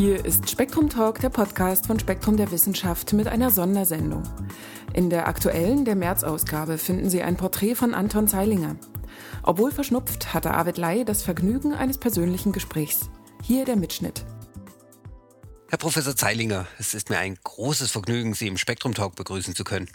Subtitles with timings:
[0.00, 4.22] Hier ist Spektrum Talk, der Podcast von Spektrum der Wissenschaft mit einer Sondersendung.
[4.94, 8.76] In der aktuellen, der März-Ausgabe, finden Sie ein Porträt von Anton Zeilinger.
[9.42, 13.10] Obwohl verschnupft, hatte Arvid Lai das Vergnügen eines persönlichen Gesprächs.
[13.42, 14.24] Hier der Mitschnitt.
[15.68, 19.64] Herr Professor Zeilinger, es ist mir ein großes Vergnügen, Sie im Spektrum Talk begrüßen zu
[19.64, 19.90] können.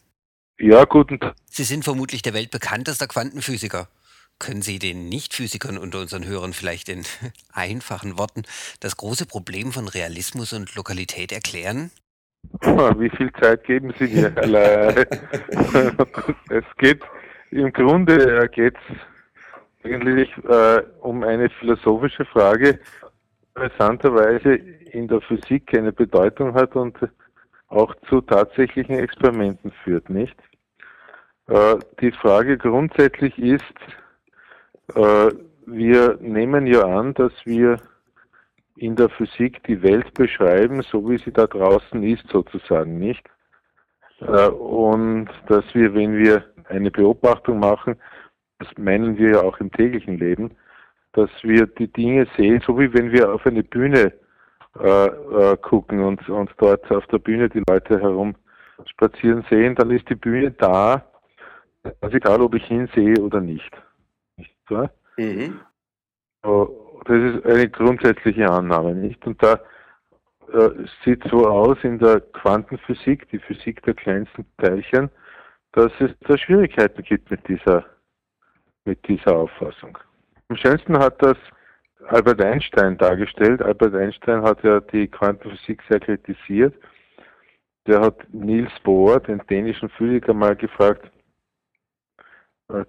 [0.60, 1.36] Ja, guten Tag.
[1.50, 3.90] Sie sind vermutlich der weltbekannteste Quantenphysiker.
[4.38, 7.04] Können Sie den Nichtphysikern unter unseren Hörern vielleicht in
[7.54, 8.44] einfachen Worten
[8.82, 11.92] das große Problem von Realismus und Lokalität erklären?
[12.62, 14.32] Wie viel Zeit geben Sie mir,
[16.50, 17.02] es geht,
[17.50, 18.98] im Grunde äh, geht es
[19.84, 22.80] eigentlich äh, um eine philosophische Frage,
[23.56, 26.98] interessanterweise in der Physik eine Bedeutung hat und
[27.68, 30.36] auch zu tatsächlichen Experimenten führt, nicht?
[31.48, 33.64] Äh, die Frage grundsätzlich ist,
[34.94, 35.32] äh,
[35.66, 37.80] wir nehmen ja an, dass wir
[38.78, 43.26] in der Physik die Welt beschreiben, so wie sie da draußen ist, sozusagen, nicht?
[44.20, 47.96] Äh, und dass wir, wenn wir eine Beobachtung machen,
[48.60, 50.52] das meinen wir ja auch im täglichen Leben,
[51.14, 54.14] dass wir die Dinge sehen, so wie wenn wir auf eine Bühne
[54.80, 58.36] äh, äh, gucken und, und dort auf der Bühne die Leute herum
[58.86, 61.06] spazieren sehen, dann ist die Bühne da,
[62.02, 63.72] egal, ob ich hinsehe oder nicht.
[64.70, 64.90] So?
[65.18, 65.60] Mhm.
[66.42, 69.26] Das ist eine grundsätzliche Annahme, nicht?
[69.26, 69.60] Und da
[70.54, 70.70] äh,
[71.04, 75.10] sieht so aus in der Quantenphysik, die Physik der kleinsten Teilchen,
[75.72, 77.86] dass es da Schwierigkeiten gibt mit dieser,
[78.86, 79.98] mit dieser Auffassung.
[80.50, 81.38] Am schönsten hat das
[82.08, 83.62] Albert Einstein dargestellt.
[83.62, 86.76] Albert Einstein hat ja die Quantenphysik sehr kritisiert.
[87.88, 91.12] Der hat Niels Bohr, den dänischen Physiker, mal gefragt,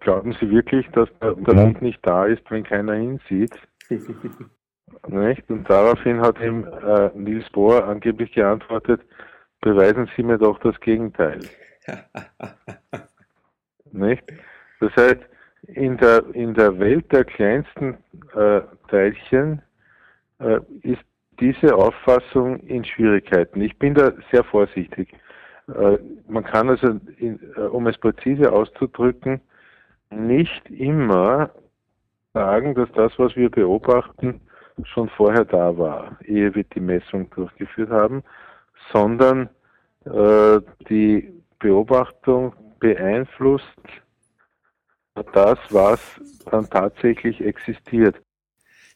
[0.01, 3.55] glauben Sie wirklich, dass der, der Mond nicht da ist, wenn keiner hinsieht?
[5.09, 5.51] nicht?
[5.51, 9.03] Und daraufhin hat ihm äh, Niels Bohr angeblich geantwortet,
[9.61, 11.41] beweisen Sie mir doch das Gegenteil.
[13.93, 14.25] nicht?
[14.81, 15.21] Das heißt,
[15.69, 17.97] in der, in der Welt der kleinsten
[18.35, 19.63] äh, Teilchen
[20.39, 21.03] äh, ist
[21.41, 23.61] diese Auffassung in Schwierigkeiten.
[23.61, 25.13] Ich bin da sehr vorsichtig.
[25.69, 25.99] Äh,
[26.29, 29.41] man kann also, äh, um es präzise auszudrücken,
[30.11, 31.51] nicht immer
[32.33, 34.41] sagen, dass das, was wir beobachten,
[34.85, 38.23] schon vorher da war, ehe wir die Messung durchgeführt haben,
[38.93, 39.49] sondern
[40.05, 43.65] äh, die Beobachtung beeinflusst
[45.33, 46.01] das, was
[46.51, 48.17] dann tatsächlich existiert.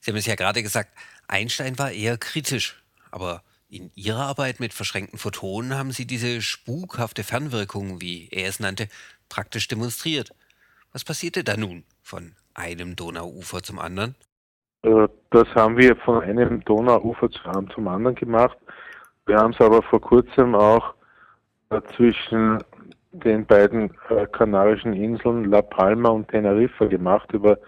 [0.00, 0.90] Sie haben es ja gerade gesagt,
[1.28, 7.24] Einstein war eher kritisch, aber in Ihrer Arbeit mit verschränkten Photonen haben Sie diese spukhafte
[7.24, 8.88] Fernwirkung, wie er es nannte,
[9.28, 10.32] praktisch demonstriert.
[10.92, 14.16] Was passierte da nun von einem Donauufer zum anderen?
[14.82, 18.58] Äh, das haben wir von einem Donauufer zum anderen gemacht.
[19.26, 20.94] Wir haben es aber vor kurzem auch
[21.70, 22.58] äh, zwischen
[23.12, 27.58] den beiden äh, kanarischen Inseln La Palma und Teneriffa gemacht über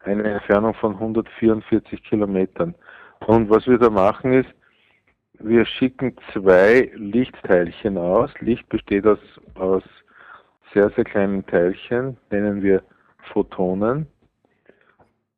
[0.00, 2.74] eine Entfernung von 144 Kilometern.
[3.26, 4.50] Und was wir da machen ist,
[5.38, 8.30] wir schicken zwei Lichtteilchen aus.
[8.40, 9.18] Licht besteht aus,
[9.54, 9.82] aus
[10.76, 12.82] sehr, sehr kleinen Teilchen, nennen wir
[13.32, 14.06] Photonen.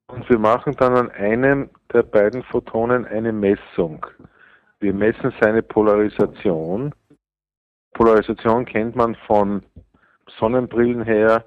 [0.08, 4.04] Und wir machen dann an einem der beiden Photonen eine Messung.
[4.80, 6.92] Wir messen seine Polarisation.
[7.94, 9.62] Polarisation kennt man von
[10.38, 11.44] Sonnenbrillen her.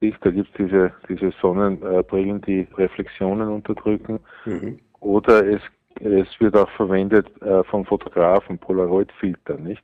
[0.00, 4.20] Da gibt es diese, diese Sonnenbrillen, die Reflexionen unterdrücken.
[4.44, 4.78] Mhm.
[5.00, 5.62] Oder es,
[5.96, 9.82] es wird auch verwendet äh, von Fotografen, Polaroid-Filter, nicht?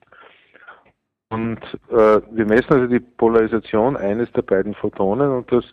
[1.35, 1.59] Und
[1.91, 5.65] äh, wir messen also die Polarisation eines der beiden Photonen und das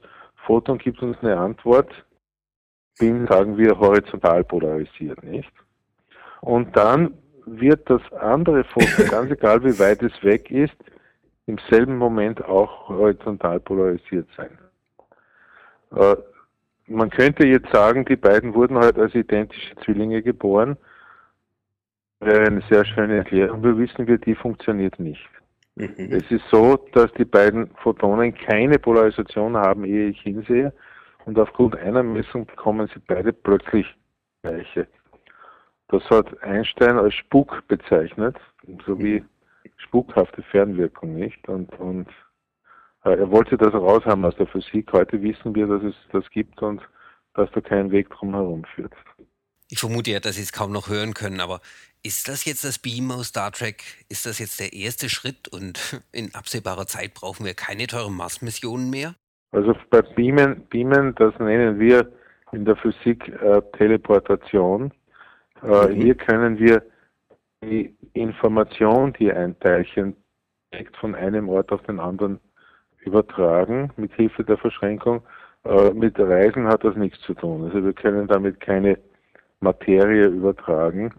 [0.48, 1.92] Photon gibt uns eine Antwort,
[2.98, 5.52] bin, sagen wir, horizontal polarisiert, nicht?
[6.42, 7.14] Und dann
[7.46, 10.76] wird das andere Photon, ganz egal wie weit es weg ist,
[11.46, 14.58] im selben Moment auch horizontal polarisiert sein.
[15.96, 16.16] Äh,
[16.88, 20.76] man könnte jetzt sagen, die beiden wurden halt als identische Zwillinge geboren.
[22.20, 23.64] Wäre eine sehr schöne Erklärung.
[23.64, 25.30] Wir wissen wir, die funktioniert nicht.
[25.76, 26.12] Mhm.
[26.12, 30.74] Es ist so, dass die beiden Photonen keine Polarisation haben, ehe ich hinsehe.
[31.26, 33.86] Und aufgrund einer Messung bekommen sie beide plötzlich
[34.42, 34.88] gleiche.
[35.90, 38.38] Das hat Einstein als Spuk bezeichnet,
[38.86, 39.24] so wie
[39.78, 41.48] spukhafte Fernwirkung, nicht?
[41.50, 42.08] Und, und
[43.04, 44.92] äh, er wollte das raushaben aus der Physik.
[44.94, 46.82] Heute wissen wir, dass es das gibt und
[47.34, 48.94] dass da kein Weg drum herum führt.
[49.72, 51.62] Ich vermute ja, dass Sie es kaum noch hören können, aber
[52.04, 53.84] ist das jetzt das Beam aus Star Trek?
[54.10, 58.90] Ist das jetzt der erste Schritt und in absehbarer Zeit brauchen wir keine teuren Mars-Missionen
[58.90, 59.16] mehr?
[59.54, 62.12] Also bei Beamen, Beamen, das nennen wir
[62.52, 64.92] in der Physik äh, Teleportation.
[65.64, 66.02] Äh, mhm.
[66.02, 66.84] Hier können wir
[67.64, 70.18] die Information, die ein Teilchen
[71.00, 72.42] von einem Ort auf den anderen
[73.00, 75.22] übertragen, mit Hilfe der Verschränkung.
[75.64, 77.64] Äh, mit Reisen hat das nichts zu tun.
[77.64, 78.98] Also wir können damit keine
[79.62, 81.14] Materie übertragen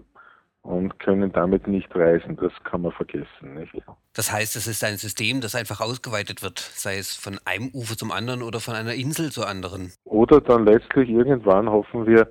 [0.63, 2.37] und können damit nicht reisen.
[2.37, 3.55] Das kann man vergessen.
[3.55, 3.73] Nicht?
[4.15, 7.97] Das heißt, es ist ein System, das einfach ausgeweitet wird, sei es von einem Ufer
[7.97, 9.93] zum anderen oder von einer Insel zur anderen.
[10.05, 12.31] Oder dann letztlich irgendwann hoffen wir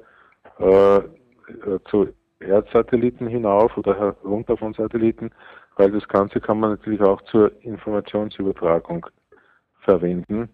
[0.59, 1.01] äh,
[1.89, 2.07] zu
[2.39, 5.31] Erdsatelliten hinauf oder herunter von Satelliten,
[5.75, 9.05] weil das Ganze kann man natürlich auch zur Informationsübertragung
[9.81, 10.49] verwenden.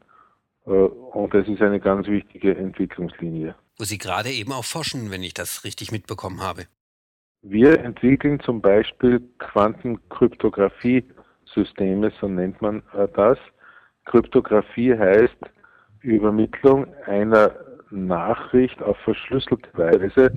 [0.67, 3.55] Äh, und das ist eine ganz wichtige Entwicklungslinie.
[3.77, 6.65] Wo Sie gerade eben auch forschen, wenn ich das richtig mitbekommen habe.
[7.41, 13.37] Wir entwickeln zum Beispiel Quantenkryptographie-Systeme, so nennt man äh, das.
[14.05, 15.37] Kryptographie heißt
[16.01, 17.55] Übermittlung einer
[17.89, 20.31] Nachricht auf verschlüsselte Weise,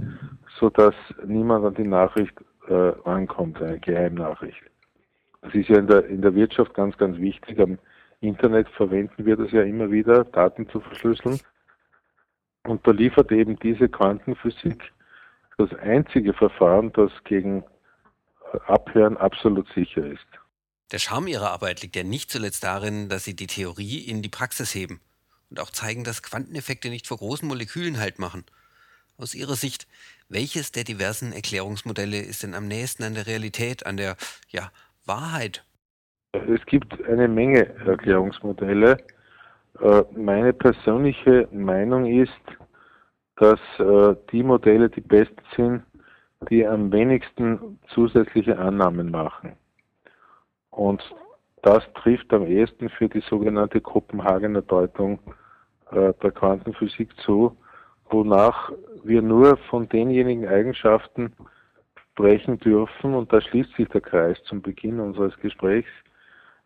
[0.59, 0.95] sodass
[1.25, 2.35] niemand an die Nachricht
[2.69, 4.63] äh, rankommt, eine Geheimnachricht.
[5.43, 7.59] Das ist ja in der, in der Wirtschaft ganz, ganz wichtig.
[7.59, 7.79] Am
[8.21, 11.41] Internet verwenden wir das ja immer wieder, Daten zu verschlüsseln.
[12.65, 14.93] Und da liefert eben diese Quantenphysik
[15.57, 17.63] das einzige Verfahren, das gegen
[18.53, 20.27] äh, Abhören absolut sicher ist.
[20.93, 24.29] Der Charme Ihrer Arbeit liegt ja nicht zuletzt darin, dass Sie die Theorie in die
[24.29, 25.01] Praxis heben
[25.49, 28.45] und auch zeigen, dass Quanteneffekte nicht vor großen Molekülen Halt machen.
[29.17, 29.87] Aus Ihrer Sicht,
[30.29, 34.17] welches der diversen Erklärungsmodelle ist denn am nächsten an der Realität, an der
[34.49, 34.73] ja,
[35.05, 35.65] Wahrheit?
[36.33, 38.99] Es gibt eine Menge Erklärungsmodelle.
[39.81, 42.41] Äh, meine persönliche Meinung ist,
[43.37, 45.83] dass äh, die Modelle die besten sind,
[46.49, 49.57] die am wenigsten zusätzliche Annahmen machen.
[50.71, 51.03] Und
[51.63, 55.19] das trifft am ehesten für die sogenannte Kopenhagener Deutung
[55.91, 57.57] äh, der Quantenphysik zu,
[58.09, 58.71] wonach
[59.03, 61.33] wir nur von denjenigen Eigenschaften
[62.13, 65.91] sprechen dürfen, und da schließt sich der Kreis zum Beginn unseres Gesprächs,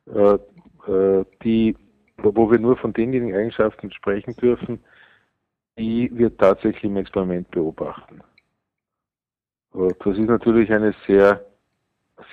[0.06, 1.76] die,
[2.18, 4.80] wo wir nur von denjenigen Eigenschaften sprechen dürfen,
[5.78, 8.20] die wir tatsächlich im Experiment beobachten.
[9.72, 11.44] Das ist natürlich eine sehr,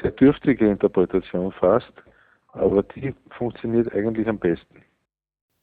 [0.02, 1.92] sehr dürftige Interpretation fast,
[2.50, 4.84] aber die funktioniert eigentlich am besten.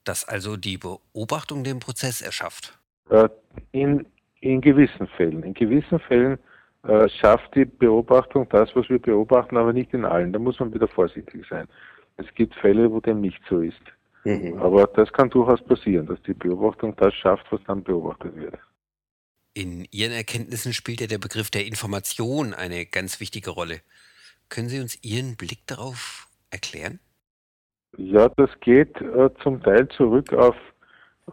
[0.05, 2.79] Dass also die Beobachtung den Prozess erschafft?
[3.11, 3.29] Äh,
[3.73, 4.07] in,
[4.41, 5.43] in gewissen Fällen.
[5.45, 6.39] In gewissen Fällen
[6.83, 10.33] äh, schafft die Beobachtung das, was wir beobachten, aber nicht in allen.
[10.33, 11.69] Da muss man wieder vorsichtig sein.
[12.19, 13.81] Es gibt Fälle, wo dem nicht so ist.
[14.25, 14.59] Mhm.
[14.59, 18.59] Aber das kann durchaus passieren, dass die Beobachtung das schafft, was dann beobachtet wird.
[19.55, 23.81] In Ihren Erkenntnissen spielt ja der Begriff der Information eine ganz wichtige Rolle.
[24.49, 27.01] Können Sie uns Ihren Blick darauf erklären?
[27.97, 30.57] Ja, das geht äh, zum Teil zurück auf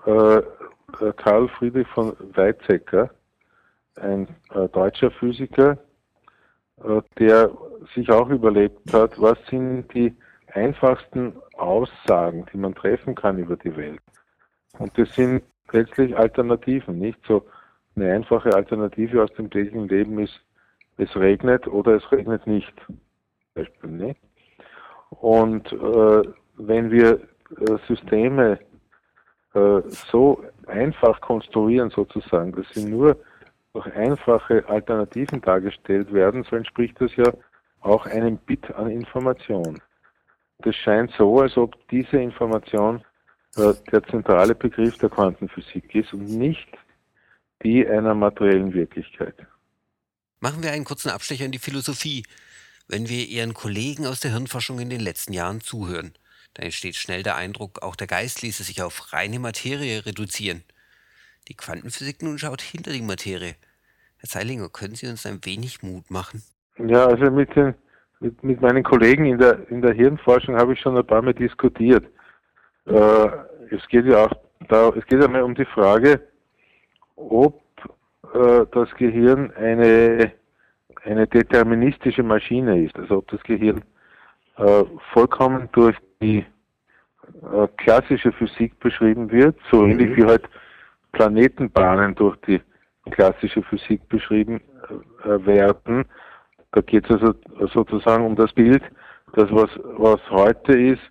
[0.05, 0.41] äh,
[1.17, 3.09] Karl Friedrich von Weizsäcker,
[3.95, 5.77] ein äh, deutscher Physiker,
[6.83, 7.51] äh, der
[7.93, 10.15] sich auch überlegt hat, was sind die
[10.55, 14.01] einfachsten Aussagen, die man treffen kann über die Welt.
[14.79, 17.45] Und das sind letztlich Alternativen, nicht so
[17.95, 20.41] eine einfache Alternative aus dem täglichen Leben ist,
[20.97, 22.73] es regnet oder es regnet nicht.
[23.83, 24.19] Nicht?
[25.09, 26.21] Und äh,
[26.57, 27.21] wenn wir
[27.59, 28.59] äh, Systeme
[29.53, 33.17] äh, so einfach konstruieren sozusagen, dass sie nur
[33.73, 37.31] durch einfache Alternativen dargestellt werden, so entspricht das ja
[37.81, 39.81] auch einem Bit an Information.
[40.59, 43.03] Das scheint so, als ob diese Information
[43.55, 46.67] äh, der zentrale Begriff der Quantenphysik ist und nicht
[47.63, 49.35] die einer materiellen Wirklichkeit.
[50.39, 52.24] Machen wir einen kurzen Abstecher in die Philosophie.
[52.88, 56.13] Wenn wir Ihren Kollegen aus der Hirnforschung in den letzten Jahren zuhören,
[56.53, 60.63] dann entsteht schnell der Eindruck, auch der Geist ließe sich auf reine Materie reduzieren.
[61.47, 63.55] Die Quantenphysik nun schaut hinter die Materie.
[64.17, 66.43] Herr Zeilinger, können Sie uns ein wenig Mut machen?
[66.77, 67.74] Ja, also mit den
[68.19, 71.34] mit, mit meinen Kollegen in der, in der Hirnforschung habe ich schon ein paar Mal
[71.34, 72.05] diskutiert.
[72.86, 73.27] Äh,
[73.72, 74.31] es geht ja auch
[74.69, 76.22] da, es geht einmal um die Frage,
[77.15, 77.62] ob
[78.34, 80.31] äh, das Gehirn eine,
[81.03, 83.84] eine deterministische Maschine ist, also ob das Gehirn
[84.57, 86.45] äh, vollkommen durch die
[87.53, 89.91] äh, klassische Physik beschrieben wird, so mhm.
[89.91, 90.48] ähnlich wie halt
[91.12, 92.62] Planetenbahnen durch die
[93.12, 94.62] klassische Physik beschrieben
[95.24, 96.05] äh, werden
[96.75, 97.34] da geht es also
[97.74, 98.84] sozusagen um das Bild,
[99.34, 101.01] das was, was heute ist,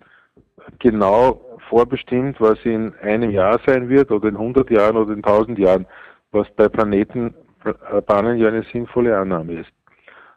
[0.79, 5.57] genau vorbestimmt, was in einem Jahr sein wird oder in 100 Jahren oder in 1000
[5.57, 5.87] Jahren,
[6.31, 9.71] was bei Planetenbahnen ja eine sinnvolle Annahme ist.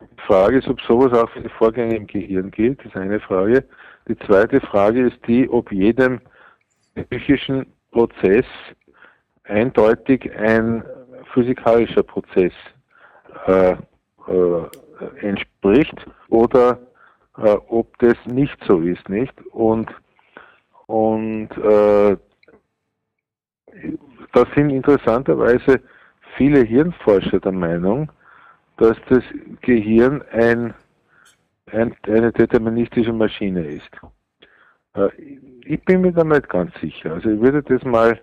[0.01, 3.65] Die Frage ist, ob sowas auch für die Vorgänge im Gehirn gilt, ist eine Frage.
[4.09, 6.21] Die zweite Frage ist die, ob jedem
[7.11, 8.47] psychischen Prozess
[9.45, 10.83] eindeutig ein
[11.33, 12.53] physikalischer Prozess
[13.47, 13.77] äh, äh,
[15.21, 15.95] entspricht
[16.29, 16.79] oder
[17.39, 19.35] äh, ob das nicht so ist, nicht?
[19.53, 19.91] Und,
[20.87, 22.17] und äh,
[24.33, 25.81] da sind interessanterweise
[26.37, 28.11] viele Hirnforscher der Meinung,
[28.77, 29.23] dass das
[29.61, 30.75] Gehirn ein,
[31.73, 33.91] ein, eine deterministische Maschine ist.
[34.95, 35.09] Äh,
[35.65, 37.15] ich bin mir da nicht ganz sicher.
[37.15, 38.21] Also ich würde das mal,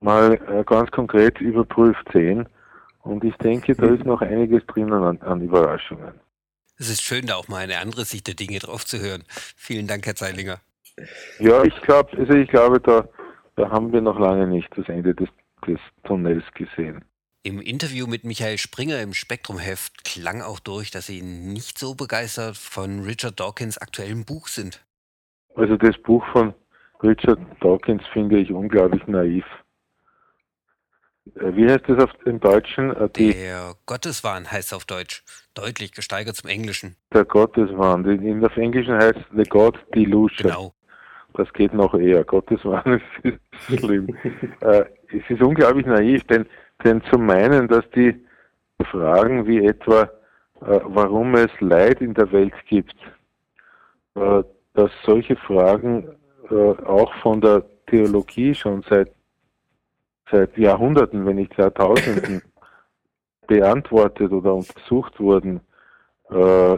[0.00, 2.48] mal äh, ganz konkret überprüft sehen.
[3.04, 6.14] Und ich denke, da ist noch einiges drinnen an, an Überraschungen.
[6.78, 9.24] Es ist schön, da auch mal eine andere Sicht der Dinge drauf zu hören.
[9.56, 10.58] Vielen Dank, Herr Zeilinger.
[11.38, 13.06] Ja, ich glaube, also ich glaube, da,
[13.56, 15.28] da haben wir noch lange nicht das Ende des,
[15.66, 17.04] des Tunnels gesehen.
[17.42, 22.56] Im Interview mit Michael Springer im Spektrumheft klang auch durch, dass Sie nicht so begeistert
[22.56, 24.82] von Richard Dawkins aktuellem Buch sind.
[25.54, 26.54] Also das Buch von
[27.02, 29.44] Richard Dawkins finde ich unglaublich naiv.
[31.36, 32.94] Äh, wie heißt das auf, im Deutschen?
[32.96, 35.22] Äh, die, der Gotteswahn heißt auf Deutsch.
[35.54, 36.96] Deutlich gesteigert zum Englischen.
[37.12, 38.04] Der Gotteswahn.
[38.04, 40.50] In auf Englischen heißt The God Delusion.
[40.50, 40.74] Genau.
[41.34, 42.24] Das geht noch eher.
[42.24, 44.08] Gotteswahn ist schlimm.
[44.60, 46.46] äh, es ist unglaublich naiv, denn,
[46.84, 48.14] denn zu meinen, dass die
[48.90, 50.02] Fragen wie etwa,
[50.60, 52.96] äh, warum es Leid in der Welt gibt,
[54.14, 54.42] äh,
[54.74, 56.08] dass solche Fragen
[56.50, 59.13] äh, auch von der Theologie schon seit
[60.34, 62.42] seit Jahrhunderten, wenn nicht Jahrtausenden,
[63.46, 65.60] beantwortet oder untersucht wurden.
[66.30, 66.76] Äh,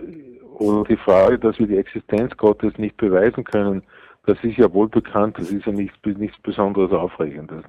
[0.59, 3.83] oder die Frage, dass wir die Existenz Gottes nicht beweisen können,
[4.27, 7.65] das ist ja wohl bekannt, das ist ja nichts, nichts Besonderes Aufregendes.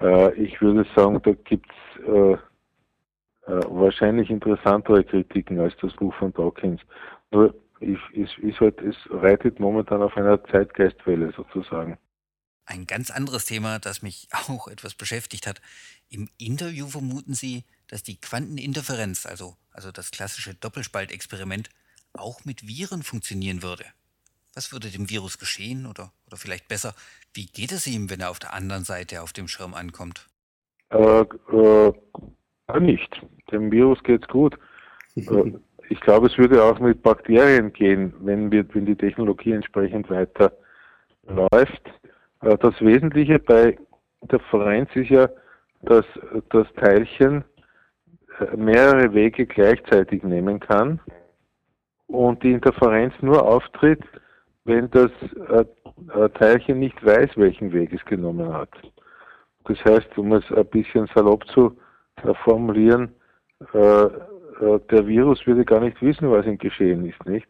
[0.00, 2.38] Äh, ich würde sagen, da gibt es äh, äh,
[3.68, 6.80] wahrscheinlich interessantere Kritiken als das Buch von Dawkins.
[7.32, 11.98] Nur ich, ich, ich halt, es reitet momentan auf einer Zeitgeistwelle sozusagen.
[12.70, 15.60] Ein ganz anderes Thema, das mich auch etwas beschäftigt hat.
[16.08, 21.68] Im Interview vermuten Sie, dass die Quanteninterferenz, also, also das klassische Doppelspaltexperiment,
[22.12, 23.84] auch mit Viren funktionieren würde.
[24.54, 26.94] Was würde dem Virus geschehen oder, oder vielleicht besser,
[27.34, 30.28] wie geht es ihm, wenn er auf der anderen Seite auf dem Schirm ankommt?
[30.90, 33.20] Äh, äh, nicht.
[33.50, 34.56] Dem Virus geht es gut.
[35.16, 35.22] Äh,
[35.88, 40.52] ich glaube, es würde auch mit Bakterien gehen, wenn, wir, wenn die Technologie entsprechend weiter
[41.26, 41.99] läuft.
[42.42, 43.76] Äh, das Wesentliche bei
[44.22, 45.28] Interferenz ist ja,
[45.82, 46.04] dass
[46.50, 47.44] das Teilchen
[48.38, 51.00] äh, mehrere Wege gleichzeitig nehmen kann
[52.06, 54.02] und die Interferenz nur auftritt,
[54.64, 55.10] wenn das
[55.48, 58.70] äh, Teilchen nicht weiß, welchen Weg es genommen hat.
[59.64, 61.76] Das heißt, um es ein bisschen salopp zu
[62.44, 63.14] formulieren,
[63.72, 67.46] der Virus würde gar nicht wissen, was ihm geschehen ist, nicht?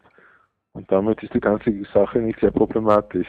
[0.73, 3.27] Und damit ist die ganze Sache nicht sehr problematisch.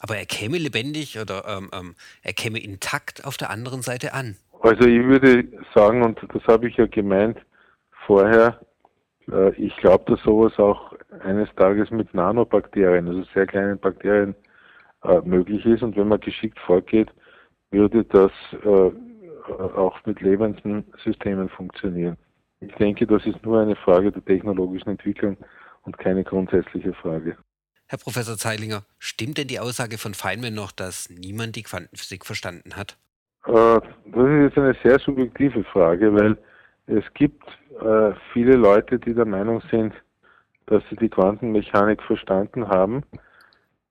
[0.00, 4.36] Aber er käme lebendig oder ähm, ähm, er käme intakt auf der anderen Seite an.
[4.60, 7.38] Also ich würde sagen, und das habe ich ja gemeint
[8.06, 8.60] vorher,
[9.30, 14.34] äh, ich glaube, dass sowas auch eines Tages mit Nanobakterien, also sehr kleinen Bakterien,
[15.04, 15.82] äh, möglich ist.
[15.82, 17.10] Und wenn man geschickt vorgeht,
[17.70, 18.32] würde das
[18.64, 18.90] äh,
[19.76, 22.16] auch mit lebenden Systemen funktionieren.
[22.60, 25.36] Ich denke, das ist nur eine Frage der technologischen Entwicklung
[25.82, 27.36] und keine grundsätzliche Frage.
[27.94, 32.74] Herr Professor Zeilinger, stimmt denn die Aussage von Feynman noch, dass niemand die Quantenphysik verstanden
[32.74, 32.96] hat?
[33.46, 36.36] Äh, das ist jetzt eine sehr subjektive Frage, weil
[36.88, 37.46] es gibt
[37.80, 39.94] äh, viele Leute, die der Meinung sind,
[40.66, 43.04] dass sie die Quantenmechanik verstanden haben.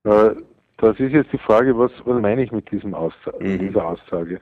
[0.04, 0.32] Äh,
[0.80, 3.60] das ist jetzt die Frage, was, was meine ich mit diesem Aussa mhm.
[3.60, 4.42] dieser Aussage?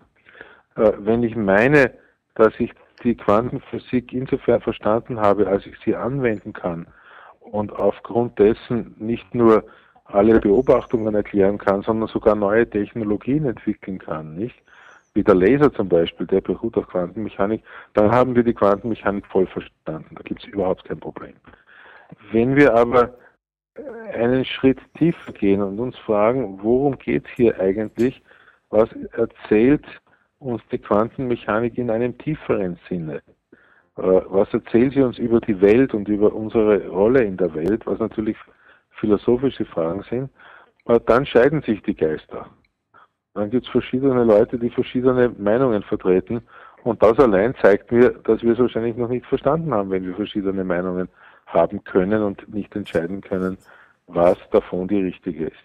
[0.73, 1.93] wenn ich meine,
[2.35, 2.71] dass ich
[3.03, 6.87] die Quantenphysik insofern verstanden habe, als ich sie anwenden kann,
[7.51, 9.63] und aufgrund dessen nicht nur
[10.05, 14.55] alle Beobachtungen erklären kann, sondern sogar neue Technologien entwickeln kann, nicht?
[15.13, 19.45] Wie der Laser zum Beispiel, der beruht auf Quantenmechanik, dann haben wir die Quantenmechanik voll
[19.45, 20.15] verstanden.
[20.15, 21.33] Da gibt es überhaupt kein Problem.
[22.31, 23.13] Wenn wir aber
[24.13, 28.21] einen Schritt tiefer gehen und uns fragen, worum geht es hier eigentlich,
[28.69, 29.85] was erzählt
[30.39, 33.21] uns die Quantenmechanik in einem tieferen Sinne?
[34.01, 37.85] Äh, was erzählt sie uns über die Welt und über unsere Rolle in der Welt,
[37.85, 38.37] was natürlich
[38.99, 40.29] philosophische Fragen sind,
[41.05, 42.47] dann scheiden sich die Geister.
[43.35, 46.41] Dann gibt es verschiedene Leute, die verschiedene Meinungen vertreten
[46.83, 50.15] und das allein zeigt mir, dass wir es wahrscheinlich noch nicht verstanden haben, wenn wir
[50.15, 51.07] verschiedene Meinungen
[51.45, 53.57] haben können und nicht entscheiden können,
[54.07, 55.55] was davon die richtige ist.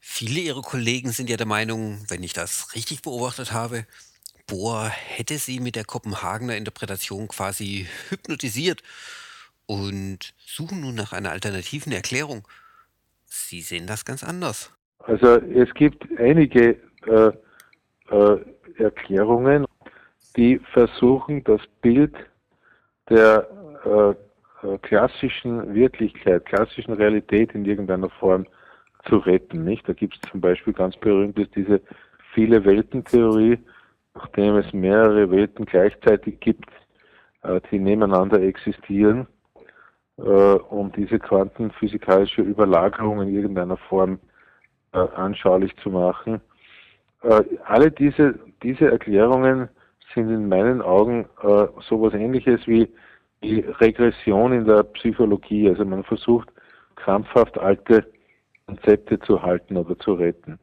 [0.00, 3.84] Viele Ihrer Kollegen sind ja der Meinung, wenn ich das richtig beobachtet habe,
[4.54, 8.82] Bohr hätte sie mit der Kopenhagener Interpretation quasi hypnotisiert
[9.66, 12.46] und suchen nun nach einer alternativen Erklärung.
[13.24, 14.72] Sie sehen das ganz anders.
[15.00, 17.32] Also es gibt einige äh,
[18.10, 18.38] äh,
[18.76, 19.66] Erklärungen,
[20.36, 22.14] die versuchen, das Bild
[23.10, 23.48] der
[23.84, 24.10] äh,
[24.66, 28.46] äh, klassischen Wirklichkeit, klassischen Realität in irgendeiner Form
[29.08, 29.64] zu retten.
[29.64, 29.88] Nicht?
[29.88, 31.80] Da gibt es zum Beispiel ganz berühmt ist diese
[32.34, 33.58] viele Welten-Theorie,
[34.14, 36.70] nachdem es mehrere Welten gleichzeitig gibt,
[37.42, 39.26] äh, die nebeneinander existieren,
[40.18, 44.18] äh, um diese quantenphysikalische Überlagerung in irgendeiner Form
[44.92, 46.40] äh, anschaulich zu machen.
[47.64, 49.70] Alle diese, diese Erklärungen
[50.14, 51.24] sind in meinen Augen
[51.88, 52.86] sowas ähnliches wie
[53.42, 55.70] die Regression in der Psychologie.
[55.70, 56.50] Also man versucht
[56.96, 58.04] krampfhaft alte
[58.66, 60.58] Konzepte zu halten oder zu retten.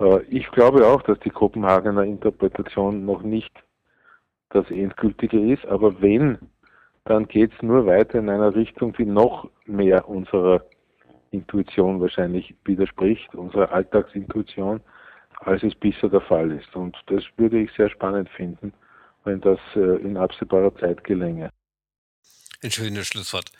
[0.00, 3.52] Äh, ich glaube auch, dass die Kopenhagener Interpretation noch nicht
[4.50, 6.38] das Endgültige ist, aber wenn,
[7.04, 10.64] dann geht es nur weiter in einer Richtung, die noch mehr unserer
[11.30, 14.80] Intuition wahrscheinlich widerspricht, unserer Alltagsintuition,
[15.40, 16.74] als es bisher der Fall ist.
[16.74, 18.72] Und das würde ich sehr spannend finden,
[19.24, 21.50] wenn das äh, in absehbarer Zeit gelänge.
[22.62, 23.50] Ein schönes Schlusswort.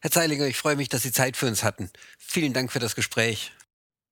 [0.00, 1.90] Herr Zeilinger, ich freue mich, dass Sie Zeit für uns hatten.
[2.18, 3.52] Vielen Dank für das Gespräch.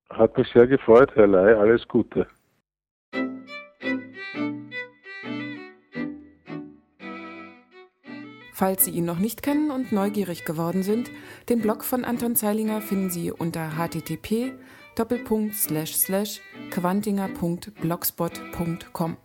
[0.09, 1.53] Hat mich sehr gefreut, Herr Ley.
[1.53, 2.27] Alles Gute.
[8.53, 11.11] Falls Sie ihn noch nicht kennen und neugierig geworden sind,
[11.47, 14.53] den Blog von Anton Zeilinger finden Sie unter http
[16.71, 19.17] quantinger.blogspot.com.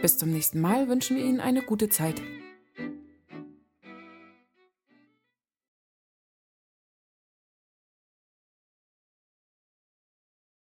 [0.00, 2.22] Bis zum nächsten Mal wünschen wir Ihnen eine gute Zeit.